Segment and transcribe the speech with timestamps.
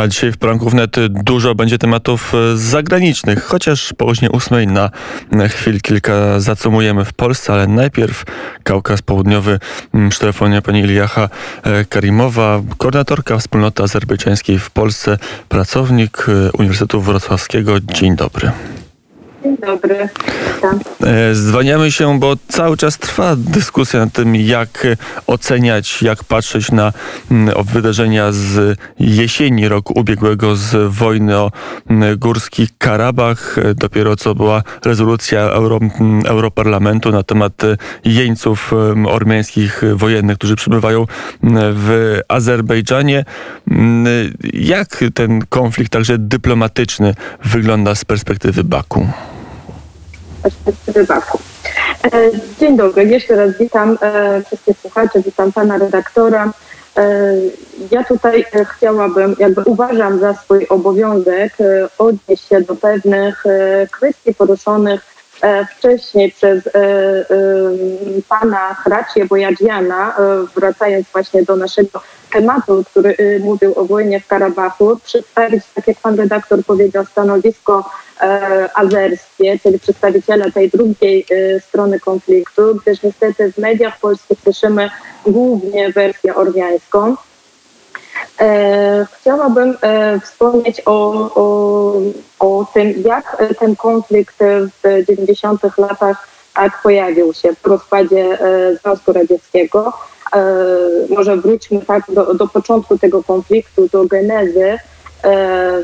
[0.00, 4.30] A dzisiaj w poranku wnet dużo będzie tematów e, zagranicznych, chociaż po godzinie
[5.30, 8.24] na chwil kilka zacumujemy w Polsce, ale najpierw
[8.62, 9.58] Kaukaz Południowy
[9.94, 11.28] mm, przy telefonie pani Iliacha
[11.62, 15.18] e, Karimowa, koordynatorka wspólnoty azerbejdżańskiej w Polsce,
[15.48, 17.80] pracownik e, Uniwersytetu Wrocławskiego.
[17.80, 18.52] Dzień dobry.
[19.42, 20.08] Dzień dobry.
[20.54, 20.80] Witam.
[21.80, 24.86] E, się, bo cały czas trwa dyskusja nad tym, jak
[25.26, 26.92] oceniać, jak patrzeć na
[27.30, 31.50] mm, wydarzenia z jesieni roku ubiegłego, z wojny o
[31.90, 33.58] mm, Górski Karabach.
[33.58, 38.72] E, Dopiero co była rezolucja Euro, mm, Europarlamentu na temat e, jeńców
[39.06, 41.06] ormiańskich wojennych, którzy przebywają
[41.42, 43.24] mm, w Azerbejdżanie.
[44.54, 47.14] Jak ten konflikt, także dyplomatyczny,
[47.44, 49.08] wygląda z perspektywy Baku?
[50.42, 51.38] Perspektywy Baku.
[52.04, 52.10] E,
[52.60, 56.52] Dzień dobry, jeszcze raz witam e, wszystkich słuchaczy, witam pana redaktora.
[56.96, 57.34] E,
[57.90, 58.44] Ja tutaj
[58.76, 61.52] chciałabym, jakby uważam za swój obowiązek
[61.98, 63.44] odnieść się do pewnych
[63.90, 65.00] kwestii poruszonych
[65.78, 66.62] wcześniej przez
[68.28, 70.16] pana Hracie Bojadziana,
[70.56, 72.00] wracając właśnie do naszego
[72.32, 77.90] tematu, który e, mówił o wojnie w Karabachu, przedstawić, tak jak pan redaktor powiedział, stanowisko
[78.20, 84.90] e, azerskie, czyli przedstawiciela tej drugiej e, strony konfliktu, gdyż niestety w mediach polskich słyszymy
[85.26, 87.16] głównie wersję ormiańską.
[88.40, 91.94] E, chciałabym e, wspomnieć o, o,
[92.38, 94.36] o tym, jak ten konflikt
[94.82, 98.38] w 90 latach tak pojawił się po rozpadzie
[98.82, 99.92] Związku Radzieckiego.
[100.34, 100.44] E,
[101.08, 104.78] może wróćmy tak do, do początku tego konfliktu, do genezy.
[105.24, 105.82] E,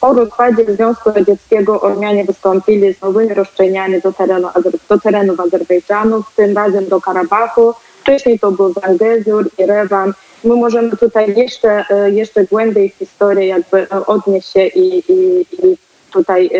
[0.00, 4.48] po rozpadzie Związku Radzieckiego Ormianie wystąpili z nowymi roszczeniami do, terenu,
[4.88, 7.74] do terenów Azerbejdżanu, tym razem do Karabachu.
[8.00, 10.12] Wcześniej to był Zangezur i Rewan.
[10.44, 15.78] My możemy tutaj jeszcze, e, jeszcze głębiej w historię jakby odnieść się i, i, i
[16.10, 16.50] tutaj e,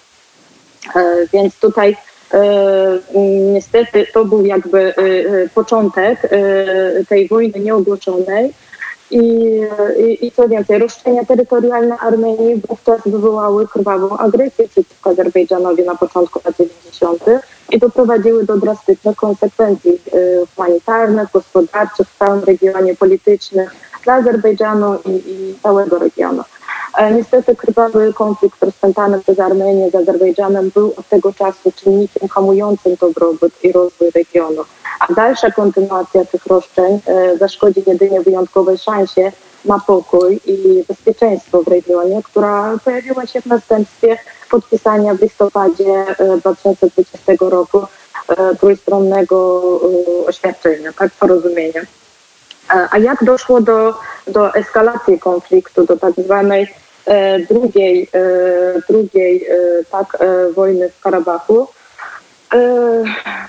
[0.96, 1.98] E, Więc tutaj
[2.34, 2.38] e,
[3.16, 4.94] m, niestety to był jakby
[5.56, 6.30] początek
[7.10, 8.54] tej wojny nieogłoszonej.
[9.12, 9.20] I,
[9.98, 16.40] i, I co więcej, roszczenia terytorialne Armenii wówczas wywołały krwawą agresję przeciwko Azerbejdżanowi na początku
[16.46, 17.24] lat 90.
[17.70, 25.10] i doprowadziły do drastycznych konsekwencji e, humanitarnych, gospodarczych w całym regionie politycznych dla Azerbejdżanu i,
[25.10, 26.44] i całego regionu.
[26.98, 32.96] E, Niestety krwawy konflikt rozpętany przez Armenię z Azerbejdżanem był od tego czasu czynnikiem hamującym
[32.96, 34.64] dobrobyt i rozwój regionu.
[35.00, 39.32] A dalsza kontynuacja tych roszczeń e, zaszkodzi jedynie wyjątkowej szansie
[39.66, 44.18] na pokój i bezpieczeństwo w regionie, która pojawiła się w następstwie
[44.52, 47.82] podpisania w listopadzie e, 2020 roku
[48.28, 49.62] e, trójstronnego
[50.24, 51.82] e, oświadczenia, tak, porozumienia.
[52.74, 53.94] E, A jak doszło do,
[54.28, 56.87] do eskalacji konfliktu, do tak zwanej e,
[57.50, 61.68] drugiej, e, drugiej e, tak, e, wojny w Karabachu?
[62.54, 63.04] E,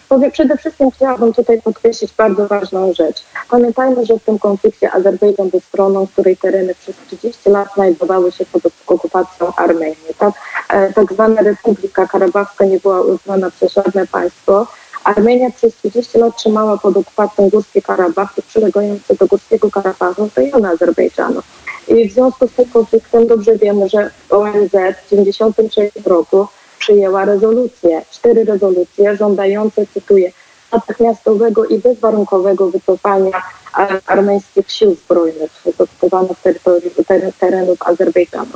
[0.09, 3.25] powiem, przede wszystkim chciałabym tutaj podkreślić bardzo ważną rzecz.
[3.51, 8.47] Pamiętajmy, że w tym konflikcie Azerbejdżan był stroną, której tereny przez 30 lat znajdowały się
[8.47, 10.15] pod okupacją Armenii.
[10.19, 10.35] Tak,
[10.69, 14.67] e, tak zwana Republika Karabachska nie była uznana przez żadne państwo.
[15.05, 20.69] Armenia przez 30 lat trzymała pod okupacją Górski Karabach i przylegające do Górskiego Karabachu rejony
[20.69, 21.43] Azerbejdżanu.
[21.89, 26.47] I w związku z tym konfliktem dobrze wiemy, że ONZ w 1993 roku
[26.79, 30.33] przyjęła rezolucję, cztery rezolucje żądające, cytuję,
[30.73, 33.43] natychmiastowego i bezwarunkowego wycofania
[33.73, 38.53] ar- armeńskich sił zbrojnych z teren, terenów Azerbejdżanu.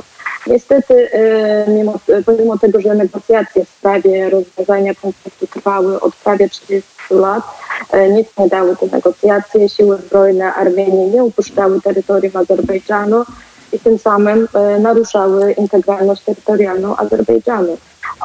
[0.47, 6.83] Niestety, e, mimo, pomimo tego, że negocjacje w sprawie rozwiązania konfliktu trwały od prawie 30
[7.19, 7.43] lat,
[7.91, 9.69] e, nic nie dały te negocjacje.
[9.69, 13.25] Siły zbrojne Armenii nie upuszczały terytorium Azerbejdżanu
[13.73, 17.77] i tym samym e, naruszały integralność terytorialną Azerbejdżanu.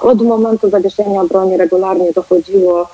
[0.03, 2.87] Od momentu zawieszenia broni regularnie dochodziło e,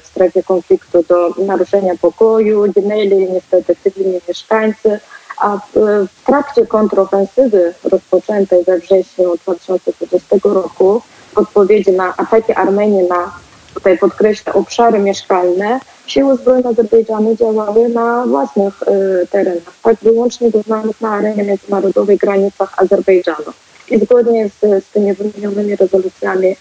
[0.00, 5.00] w strefie konfliktu do naruszenia pokoju, ginęli niestety cywilni mieszkańcy,
[5.40, 11.02] a w, trakcie kontrofensywy rozpoczętej we wrześniu 2020 roku
[11.34, 13.32] w odpowiedzi na ataki Armenii na,
[13.74, 21.00] tutaj podkreślę, obszary mieszkalne, siły zbrojne Azerbejdżanu działały na własnych y, terenach, tak wyłącznie doznanych
[21.00, 23.52] na arenie międzynarodowej granicach Azerbejdżanu
[23.90, 26.56] i zgodnie z, z tymi wymienionymi rezolucjami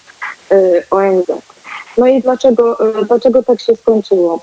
[0.51, 1.25] y, ONZ.
[1.97, 4.41] No i dlaczego, y, dlaczego tak się skończyło?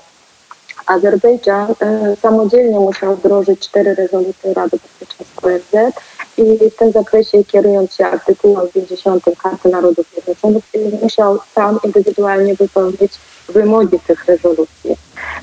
[0.87, 5.93] Azerbejdżan e, samodzielnie musiał wdrożyć cztery rezolucje Rady Bezpieczeństwa ONZ
[6.37, 10.63] i w tym zakresie kierując się artykułem 50 Karty Narodów Zjednoczonych
[11.01, 13.11] musiał sam indywidualnie wypełnić
[13.49, 14.97] wymogi tych rezolucji.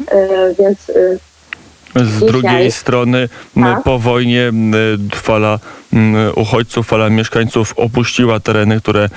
[0.08, 1.19] E, więc e,
[1.96, 3.82] z Dzisiaj- drugiej strony Tak.
[3.82, 4.52] po wojnie
[5.14, 5.58] fala
[6.35, 9.08] uchodźców, fala mieszkańców opuściła tereny, które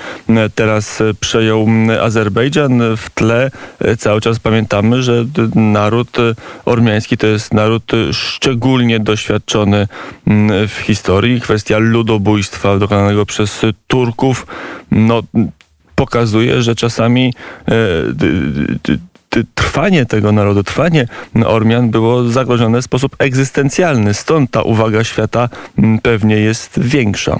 [0.54, 1.66] teraz e, przejął
[2.02, 2.96] Azerbejdżan.
[2.96, 6.34] W tle e, cały czas pamiętamy, że naród e,
[6.64, 9.88] ormiański to jest naród szczególnie doświadczony
[10.68, 11.40] w historii.
[11.40, 14.46] Kwestia ludobójstwa dokonanego przez Turków
[14.90, 15.22] no,
[15.94, 17.34] pokazuje, że czasami
[19.54, 21.08] trwanie tego narodu, trwanie
[21.46, 24.14] Ormian było zagrożone w sposób egzystencjalny.
[24.14, 25.48] Stąd ta uwaga świata
[25.78, 27.36] m, pewnie jest większa.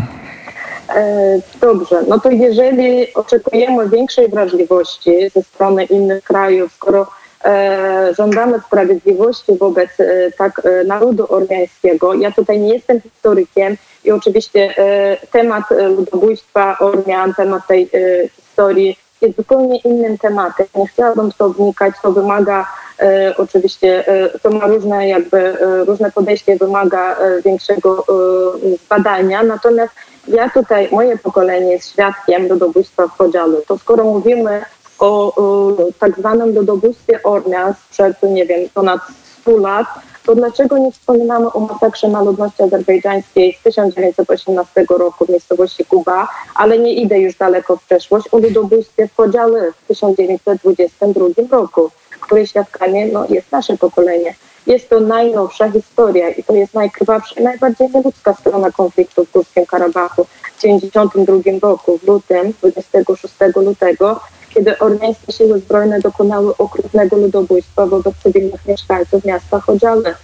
[0.97, 7.07] E, Dobrze, no to jeżeli oczekujemy większej wrażliwości ze strony innych krajów, skoro
[7.45, 14.11] e, żądamy sprawiedliwości wobec e, tak e, narodu ormiańskiego, ja tutaj nie jestem historykiem i
[14.11, 17.91] oczywiście e, temat e, ludobójstwa Ormian, temat tej
[18.37, 20.67] historii jest zupełnie innym tematem.
[20.75, 22.67] Nie chciałabym to wnikać, to wymaga
[23.01, 29.43] e, oczywiście, e, to ma różne jakby, e, różne podejście, wymaga e, większego e, zbadania,
[29.43, 29.93] natomiast
[30.29, 33.63] ja tutaj, moje pokolenie jest świadkiem ludobójstwa w Chodzialu.
[33.69, 34.63] To skoro mówimy
[34.99, 39.01] o, o tak zwanym ludobójstwie Ormian sprzed, nie wiem, ponad
[39.41, 39.87] 100 lat,
[40.29, 46.29] to dlaczego nie wspominamy o masakrze na ludności azerbejdżańskiej z 1918 roku w miejscowości Kuba,
[46.55, 51.91] ale nie idę już daleko w przeszłość, o ludobójstwie w Chodziały w 1922 roku,
[52.21, 54.35] której świadkami no, jest nasze pokolenie.
[54.67, 59.67] Jest to najnowsza historia i to jest najkrwawsza i najbardziej nieludzka strona konfliktu w Górskim
[59.67, 60.25] Karabachu.
[60.25, 64.21] W 1992 roku, w lutym, 26 lutego,
[64.59, 70.15] kiedy ormiańskie siły zbrojne dokonały okrutnego ludobójstwa wobec cywilnych mieszkańców miasta Chodziale.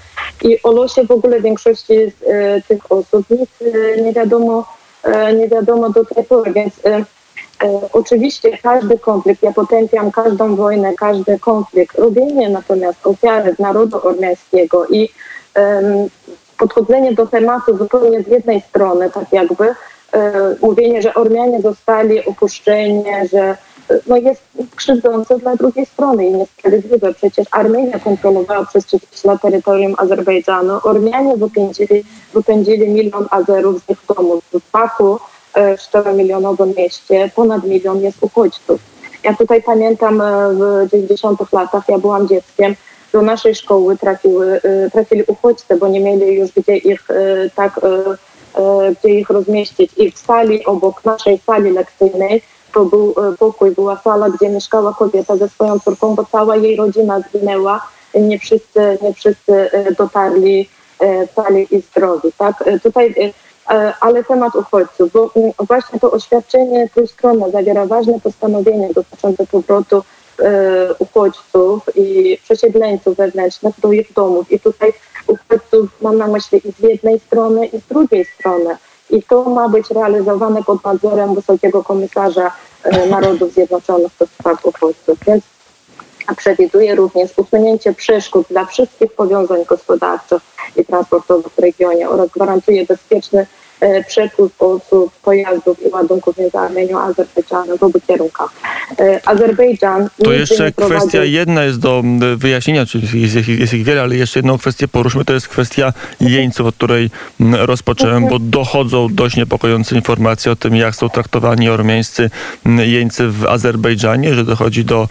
[0.42, 4.66] I o losie w ogóle większości z e, tych osób nic e, nie wiadomo,
[5.02, 7.04] e, nie wiadomo do tej pory, więc e, e,
[7.92, 11.98] oczywiście każdy konflikt, ja potępiam każdą wojnę, każdy konflikt.
[11.98, 15.08] Robienie natomiast ofiary narodu ormiańskiego i
[16.58, 19.75] podchodzenie do tematu zupełnie z jednej strony, tak jakby e,
[20.62, 23.56] mówienie, że Ormianie zostali opuszczeni, że
[24.06, 24.42] no jest
[24.76, 27.14] krzywdzące dla drugiej strony i niesprawiedliwe.
[27.14, 30.81] Przecież Armenia kontrolowała przez 30 lat terytorium Azerbejdżanu.
[30.82, 32.04] Ormianie wypędzili,
[32.34, 34.44] wypędzili milion Azerów z ich domów.
[34.52, 35.19] W Baku,
[35.54, 38.81] e, 4-milionowym mieście, ponad milion jest uchodźców.
[39.25, 40.54] Ja tutaj pamiętam e,
[40.86, 42.75] w 90 latach, ja byłam dzieckiem,
[43.12, 47.08] do naszej szkoły trafiły, e, trafili uchodźcy, bo nie mieli już gdzie ich
[47.54, 47.81] tak,
[49.00, 49.90] gdzie ich rozmieścić.
[49.96, 52.42] I w sali obok naszej sali lekcyjnej
[52.75, 56.76] to był e, pokój, była sala, gdzie mieszkała kobieta ze swoją córką, bo cała jej
[56.76, 57.87] rodzina zginęła.
[58.15, 60.69] Nie wszyscy, nie wszyscy e, dotarli
[61.00, 62.32] e, cali i zdrowi.
[62.38, 62.62] Tak?
[62.67, 63.15] E, Tutaj
[63.69, 69.46] e, e, ale temat uchodźców, bo mm, właśnie to oświadczenie trójstronne zawiera ważne postanowienie dotyczące
[69.46, 70.03] powrotu
[70.43, 74.53] e, uchodźców i przesiedleńców wewnętrznych do ich domów.
[74.53, 74.93] I tutaj
[75.27, 78.77] uchodźców mam na myśli i z jednej strony, i z drugiej strony.
[79.10, 82.53] I to ma być realizowane pod nadzorem Wysokiego Komisarza e,
[83.10, 85.19] Narodów Zjednoczonych do spraw uchodźców.
[85.26, 85.44] Więc
[86.36, 90.43] przewiduje również usunięcie przeszkód dla wszystkich powiązań gospodarczych
[90.76, 93.46] i transportowych w regionie oraz gwarantuje bezpieczny e,
[94.06, 98.50] przepływ osób, pojazdów i ładunków między Armenią a Azerbejdżanem w obu kierunkach.
[98.98, 102.03] E, Azerbejdżan To jeszcze kwestia jedna jest do
[102.36, 105.93] wyjaśnienia, czyli jest, jest, jest ich wiele, ale jeszcze jedną kwestię poruszmy, to jest kwestia
[106.20, 107.10] jeńców, od której
[107.53, 112.31] rozpocząłem, bo dochodzą dość niepokojące informacje o tym, jak są traktowani ormiańscy
[112.84, 115.08] jeńcy w Azerbejdżanie, że dochodzi do,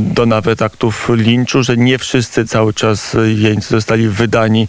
[0.00, 4.68] do nawet aktów linczu, że nie wszyscy cały czas jeńcy zostali wydani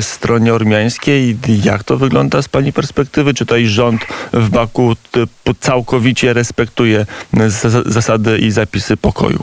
[0.00, 1.36] stronie ormiańskiej.
[1.64, 3.34] Jak to wygląda z Pani perspektywy?
[3.34, 4.00] Czy tutaj rząd
[4.32, 4.92] w Baku
[5.60, 9.38] całkowicie respektuje zas- zasady i zapisy pokoju?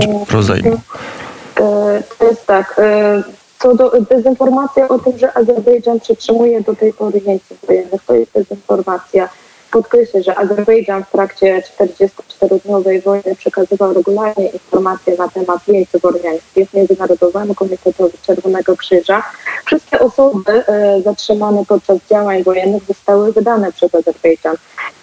[0.00, 0.80] Czy rozejmu?
[1.60, 2.74] E, To jest tak.
[2.78, 3.22] e,
[3.58, 8.30] Co do dezinformacja o tym, że Azerbejdżan przytrzymuje do tej pory jeńców wojennych, to jest
[8.34, 9.28] dezinformacja.
[9.76, 17.54] Podkreślić, że Azerbejdżan w trakcie 44-dniowej wojny przekazywał regularnie informacje na temat jeńców ormiańskich Międzynarodowemu
[17.54, 19.22] Komitetowi Czerwonego Krzyża.
[19.64, 24.56] Wszystkie osoby e, zatrzymane podczas działań wojennych zostały wydane przez Azerbejdżan.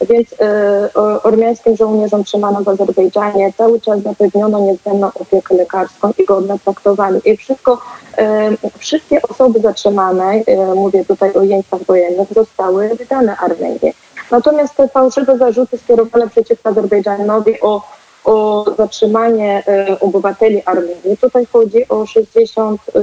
[0.10, 0.89] Więc e,
[1.24, 7.20] ormiańskim żołnierzom trzymanym w Azerbejdżanie cały czas zapewniono niezbędną opiekę lekarską i godne traktowanie.
[7.25, 7.82] I wszystko,
[8.18, 10.42] e, wszystkie osoby zatrzymane,
[10.75, 14.02] mówię tutaj o jeńcach wojennych, zostały wydane Armenii.
[14.32, 17.82] Natomiast te fałszywe zarzuty skierowane przeciwko Azerbejdżanowi o,
[18.24, 23.01] o zatrzymanie e, obywateli Armenii, tutaj chodzi o 60, e,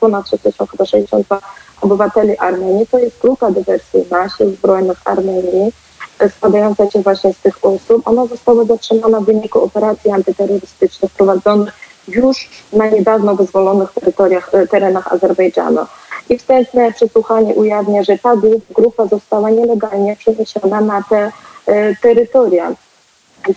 [0.00, 1.40] ponad 60, chyba 62
[1.80, 2.86] obywateli Armenii.
[2.86, 5.72] To jest grupa dywersyjna sił zbrojnych Armenii,
[6.18, 8.02] e, składająca się właśnie z tych osób.
[8.08, 11.74] Ona została zatrzymana w wyniku operacji antyterrorystycznych prowadzonych
[12.08, 15.80] już na niedawno wyzwolonych terytoriach, terenach Azerbejdżanu.
[16.28, 18.32] I wstępne przesłuchanie ujawnia, że ta
[18.70, 21.32] grupa została nielegalnie przeniesiona na te
[21.66, 22.72] e, terytoria.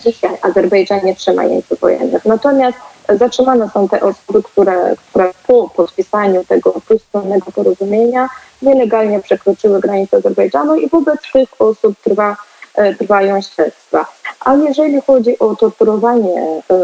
[0.04, 2.24] Dzisiaj Azerbejdżan nie trzyma jeńców wojennych.
[2.24, 8.28] Natomiast zatrzymane są te osoby, które, które po podpisaniu tego trójstronnego porozumienia
[8.62, 12.36] nielegalnie przekroczyły granicę Azerbejdżanu i wobec tych osób trwa,
[12.74, 14.06] e, trwają śledztwa.
[14.40, 16.82] A jeżeli chodzi o torturowanie, e,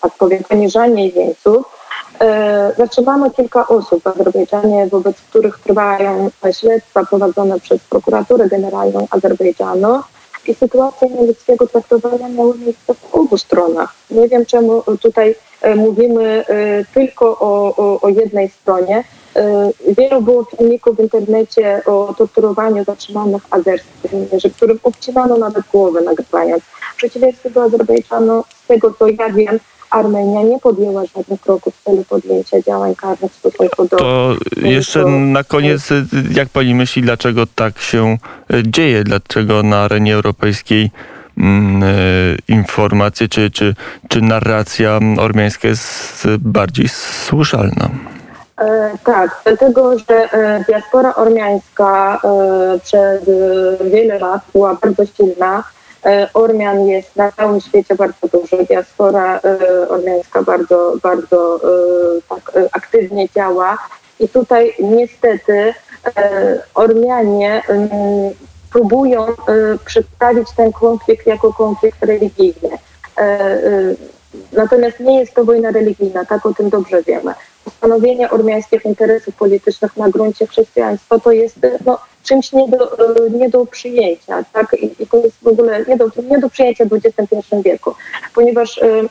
[0.00, 1.73] tak powiem, poniżanie jeńców, E,
[2.78, 10.00] zatrzymano kilka osób w Azerbejdżanie, wobec których trwają śledztwa prowadzone przez prokuraturę generalną Azerbejdżanu
[10.46, 13.94] i sytuacje nieludzkiego traktowania miały miejsce w obu stronach.
[14.10, 19.04] Nie wiem, czemu tutaj e, mówimy e, tylko o, o, o jednej stronie.
[19.88, 26.62] Wielu było filmików w internecie o torturowaniu zatrzymanych azerskich żołnierzy, którym obcinano nawet głowę nagrywając.
[26.94, 29.60] W przeciwieństwie do Azerbejdżanu, z tego co ja wiem,
[29.94, 33.96] Armenia nie podjęła żadnych kroków w celu podjęcia działań karnych w stosunku do...
[33.96, 35.88] To jeszcze na koniec,
[36.30, 38.18] jak pani myśli, dlaczego tak się
[38.50, 39.04] e, dzieje?
[39.04, 40.90] Dlaczego na arenie europejskiej
[41.38, 41.86] mm, e,
[42.48, 43.74] informacje czy, czy,
[44.08, 47.90] czy narracja ormiańska jest bardziej słyszalna?
[48.58, 53.20] E, tak, dlatego, że e, diaspora ormiańska e, przez
[53.90, 55.64] wiele lat była bardzo silna
[56.34, 61.68] Ormian jest na całym świecie bardzo dużo, diaspora e, ormiańska bardzo, bardzo e,
[62.28, 63.78] tak, aktywnie działa
[64.20, 65.74] i tutaj niestety
[66.74, 67.90] Ormianie mm,
[68.72, 69.26] próbują
[69.84, 72.78] przedstawić ten konflikt jako konflikt religijny.
[74.52, 77.34] Natomiast nie jest to wojna religijna, tak o tym dobrze wiemy.
[77.66, 81.56] Ustanowienie ormiańskich interesów politycznych na gruncie chrześcijaństwa to jest
[81.86, 82.96] no, czymś nie do,
[83.30, 84.44] nie do przyjęcia.
[84.52, 84.76] Tak?
[84.82, 87.94] I, I, to jest w ogóle nie do, nie do przyjęcia w XXI wieku,
[88.34, 89.02] ponieważ e,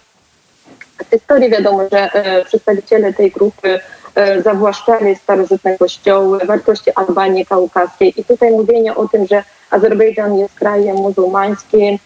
[1.06, 3.80] w historii wiadomo, że e, przedstawiciele tej grupy
[4.16, 10.54] e, zawłaszczali starożytne kościoły, wartości Albanii kaukaskiej i tutaj mówienie o tym, że Azerbejdżan jest
[10.54, 11.98] krajem muzułmańskim,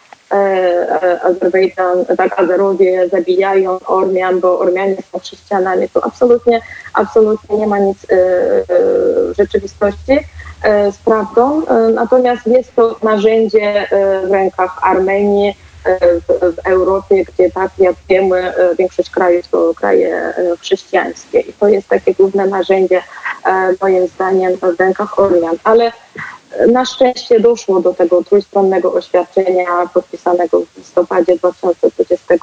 [1.24, 6.62] Azerbejdżan, tak, Azerowie zabijają Ormian, bo Ormianie są chrześcijanami, to absolutnie,
[6.94, 10.20] absolutnie nie ma nic w rzeczywistości.
[10.64, 15.58] E, z prawdą, e, natomiast jest to narzędzie e, w rękach Armenii,
[16.28, 21.88] w, w, Europie, gdzie tak jak wiemy, większość krajów to kraje chrześcijańskie i to jest
[21.88, 23.02] takie główne narzędzie
[23.82, 25.56] moim zdaniem w rękach Ormian.
[25.64, 25.92] Ale
[26.72, 32.36] na szczęście doszło do tego trójstronnego oświadczenia podpisanego w listopadzie 2020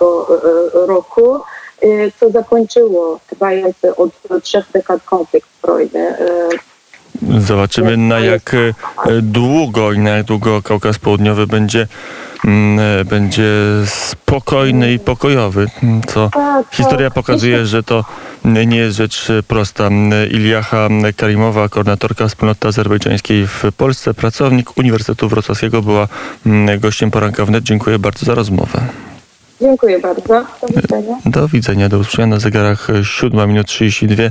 [0.72, 1.40] roku,
[2.20, 4.10] co zakończyło trwający od
[4.42, 6.16] trzech dekad konflikt zbrojny
[7.38, 8.74] Zobaczymy na jak e,
[9.22, 11.86] długo i na jak długo Kaukaz Południowy będzie,
[12.44, 13.50] mm, e, będzie
[13.86, 15.66] spokojny i pokojowy,
[16.06, 16.74] co tak, tak.
[16.74, 18.04] historia pokazuje, że to
[18.44, 19.88] nie jest rzecz prosta.
[20.30, 26.08] Iliacha Karimowa, koordynatorka wspólnoty azerbejdżańskiej w Polsce, pracownik Uniwersytetu Wrocławskiego, była
[26.46, 27.64] mm, gościem poranka wnet.
[27.64, 28.80] Dziękuję bardzo za rozmowę.
[29.60, 30.22] Dziękuję bardzo.
[30.22, 31.16] Do widzenia.
[31.26, 31.88] Do widzenia.
[31.88, 34.22] Do usłyszenia na zegarach 7 minut 32.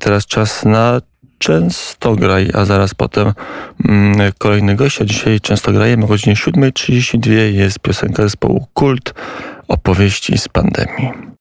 [0.00, 1.00] Teraz czas na
[1.38, 3.32] często graj, a zaraz potem
[3.88, 9.14] mm, kolejny gość, a dzisiaj często grajemy o godzinie 7.32 jest piosenka zespołu Kult
[9.68, 11.28] opowieści z pandemii.